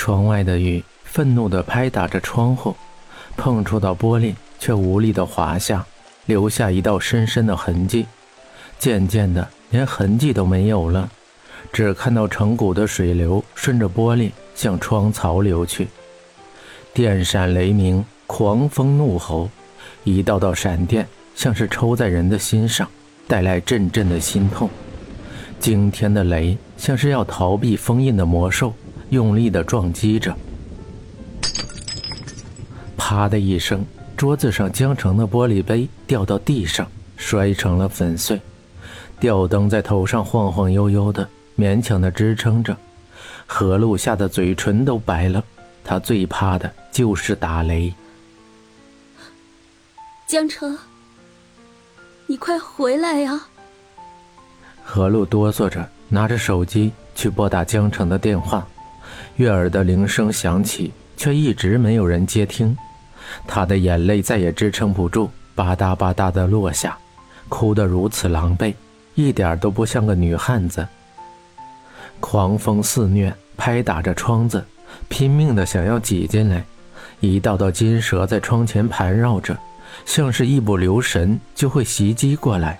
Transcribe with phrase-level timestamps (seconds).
[0.00, 2.74] 窗外的雨愤怒地拍打着窗户，
[3.36, 5.84] 碰触到玻璃却无力地滑下，
[6.24, 8.06] 留下一道深深的痕迹。
[8.78, 11.06] 渐渐的，连痕迹都没有了，
[11.70, 15.86] 只看到成股的水流顺着玻璃向窗槽流去。
[16.94, 19.50] 电闪雷鸣，狂风怒吼，
[20.04, 22.88] 一道道闪电像是抽在人的心上，
[23.28, 24.70] 带来阵阵的心痛。
[25.58, 28.72] 惊天的雷像是要逃避封印的魔兽，
[29.10, 30.34] 用力的撞击着。
[32.96, 33.84] 啪的一声，
[34.16, 36.86] 桌子上江城的玻璃杯掉到地上，
[37.16, 38.40] 摔成了粉碎。
[39.18, 41.28] 吊灯在头上晃晃悠悠的，
[41.58, 42.76] 勉强的支撑着。
[43.46, 45.44] 何露吓得嘴唇都白了，
[45.82, 47.92] 他最怕的就是打雷。
[50.28, 50.78] 江城，
[52.26, 53.40] 你快回来呀！
[54.84, 58.66] 何露哆嗦着拿着手机去拨打江城的电话，
[59.36, 62.76] 悦耳的铃声响起，却一直没有人接听。
[63.46, 66.96] 他的眼泪再也支撑不住，吧嗒吧嗒的落下，
[67.48, 68.74] 哭得如此狼狈。
[69.14, 70.86] 一点都不像个女汉子。
[72.20, 74.64] 狂风肆虐，拍打着窗子，
[75.08, 76.64] 拼命的想要挤进来。
[77.20, 79.56] 一道道金蛇在窗前盘绕着，
[80.06, 82.78] 像是一不留神就会袭击过来。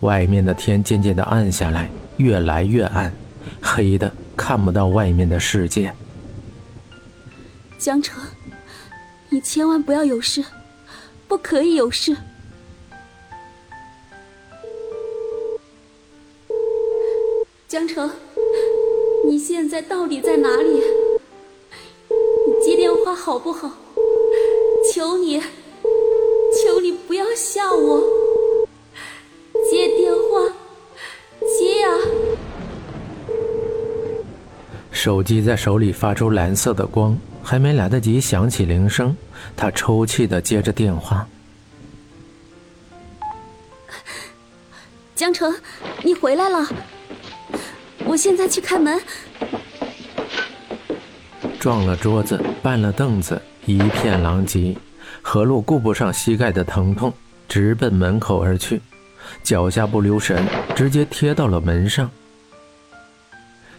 [0.00, 3.12] 外面的天渐渐的暗下来，越来越暗，
[3.60, 5.94] 黑的看不到外面的世界。
[7.78, 8.22] 江城，
[9.28, 10.44] 你千万不要有事，
[11.28, 12.16] 不可以有事。
[17.68, 18.10] 江城，
[19.26, 20.82] 你现在到底在哪里？
[22.08, 23.70] 你接电话好不好？
[35.04, 39.14] 手机在手里发出蓝色的光，还没来得及响起铃声，
[39.54, 41.28] 他抽泣的接着电话。
[45.14, 45.54] 江城，
[46.02, 46.66] 你回来了。
[48.06, 48.98] 我现在去开门。
[51.60, 54.74] 撞了桌子，绊了凳子，一片狼藉。
[55.20, 57.12] 何露顾不上膝盖的疼痛，
[57.46, 58.80] 直奔门口而去，
[59.42, 62.10] 脚下不留神，直接贴到了门上。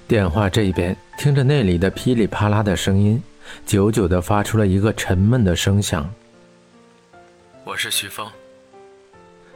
[0.08, 3.22] 电话这边听着那里的噼里啪啦的声音，
[3.66, 6.08] 久久的发出了一个沉闷的声响。
[7.64, 8.28] 我是徐峰。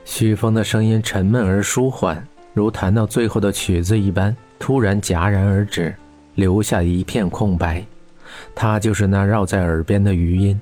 [0.06, 4.36] 徐峰的声音沉闷而舒缓，如弹到最后的曲子一般。
[4.58, 5.94] 突然戛然而止，
[6.34, 7.86] 留下一片空白。
[8.56, 10.59] 他就是那绕在耳边的余音。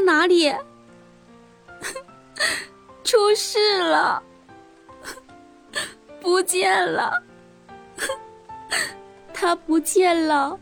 [0.00, 0.50] 在哪里？
[3.04, 4.22] 出事了，
[6.22, 7.22] 不见了，
[9.34, 10.58] 他不见了。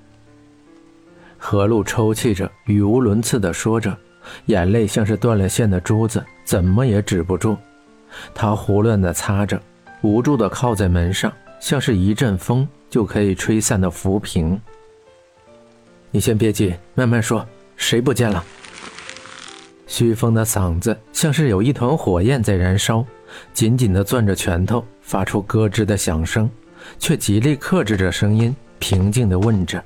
[1.37, 3.97] 何露抽泣着，语无伦次地说着，
[4.47, 7.57] 眼泪像是断了线的珠子，怎么也止不住。
[8.35, 9.61] 他胡乱的擦着，
[10.03, 14.61] 无助的靠在门上，像是一阵风就可以吹散的浮萍。
[16.11, 17.47] 你先别急，慢慢说，
[17.77, 18.45] 谁不见了？
[19.99, 23.05] 徐峰的嗓子像是有一团火焰在燃烧，
[23.53, 26.49] 紧紧地攥着拳头，发出咯吱的响声，
[27.01, 29.83] 却极力克制着声音，平静地问着。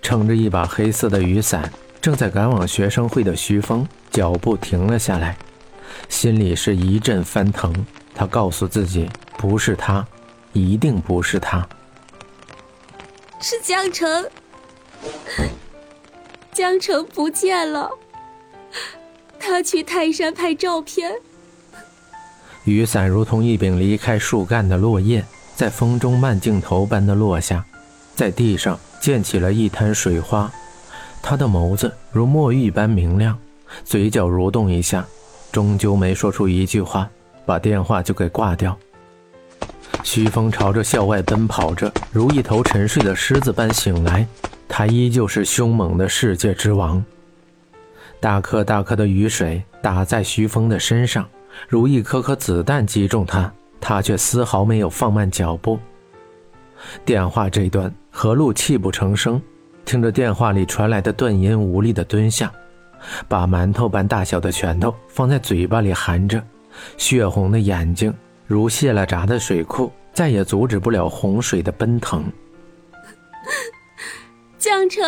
[0.00, 1.70] 撑着一把黑色的雨伞，
[2.00, 5.36] 正在赶往学生会的徐峰脚步停了下来，
[6.08, 7.70] 心里是一阵翻腾。
[8.14, 10.02] 他告诉自己，不是他，
[10.54, 11.68] 一定不是他，
[13.38, 14.24] 是江城。
[16.54, 17.90] 江城不见了，
[19.38, 21.12] 他去泰山拍照片。
[22.64, 25.24] 雨伞如同一柄离开树干的落叶，
[25.54, 27.64] 在风中慢镜头般的落下，
[28.14, 28.78] 在地上。
[29.00, 30.50] 溅起了一滩水花，
[31.20, 33.38] 他的眸子如墨玉般明亮，
[33.84, 35.04] 嘴角蠕动一下，
[35.52, 37.06] 终究没说出一句话，
[37.44, 38.74] 把电话就给挂掉。
[40.02, 44.26] 徐峰朝着校外奔跑着，如一头沉睡的狮子般醒来，
[44.66, 47.04] 他依旧是凶猛的世界之王。
[48.20, 51.28] 大颗大颗的雨水打在徐峰的身上，
[51.68, 55.78] 如一颗颗子弹击中他，他却丝毫没有放慢脚步。
[57.04, 59.40] 电话这端，何露泣不成声，
[59.84, 62.52] 听着电话里传来的断音，无力的蹲下，
[63.28, 66.42] 把馒头般大小的拳头放在嘴巴里含着，
[66.96, 68.12] 血红的眼睛
[68.46, 72.24] 如泄了闸的水库，再也阻止不了洪水的奔腾。
[74.58, 75.02] 江城，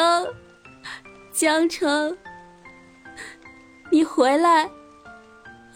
[1.32, 2.16] 江城，
[3.90, 4.68] 你回来，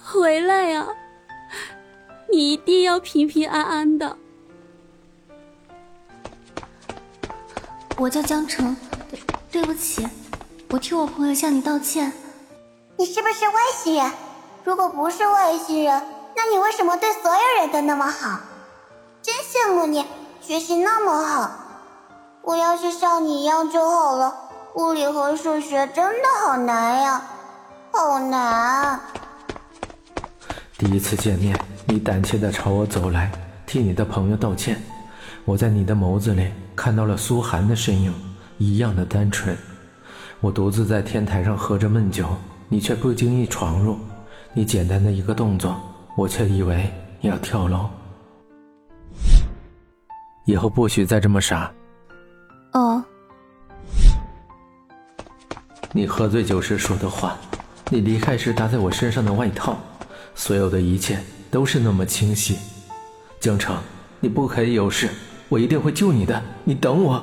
[0.03, 0.87] 回来呀！
[2.31, 4.17] 你一定要平平安安的。
[7.97, 8.77] 我叫江城，
[9.11, 9.21] 对
[9.51, 10.07] 对不起，
[10.71, 12.13] 我替我朋友向你道歉。
[12.97, 14.13] 你是不是外星人？
[14.65, 16.03] 如果不是外星人，
[16.37, 18.41] 那你为什么对所有人都那么好？
[19.23, 20.05] 真羡慕你，
[20.41, 21.51] 学习那么好。
[22.43, 24.35] 我要是像你一样就好了。
[24.75, 27.23] 物理和数学真的好难呀，
[27.93, 28.99] 好难。
[30.79, 33.31] 第一次见面，你胆怯的朝我走来，
[33.67, 34.81] 替你的朋友道歉。
[35.45, 38.15] 我在你的眸子里看到了苏寒的身影，
[38.59, 39.57] 一样的单纯。
[40.41, 42.29] 我独自在天台上喝着闷酒，
[42.69, 43.99] 你却不经意闯入。
[44.53, 45.79] 你简单的一个动作，
[46.17, 46.91] 我却以为
[47.21, 47.89] 你要跳楼。
[50.47, 51.71] 以后不许再这么傻。
[52.73, 53.05] 哦。
[55.93, 57.37] 你喝醉酒时说的话，
[57.93, 59.77] 你离开时搭在我身上的外套，
[60.37, 61.19] 所有的一切
[61.51, 62.57] 都是那么清晰。
[63.41, 63.77] 江城，
[64.21, 65.11] 你不可以有事。
[65.49, 67.21] 我一定会救你的，你等我。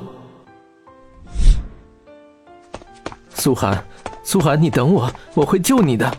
[3.33, 3.81] 苏寒，
[4.25, 6.17] 苏寒，你等我，我会救你的。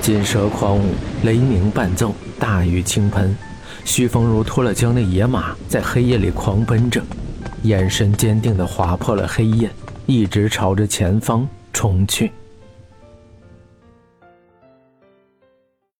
[0.00, 3.36] 金蛇狂舞，雷鸣伴奏，大雨倾盆，
[3.84, 7.00] 徐风如脱了缰的野马，在黑夜里狂奔着，
[7.62, 9.70] 眼神坚定地划破了黑夜，
[10.12, 12.30] 一直朝着前方冲去。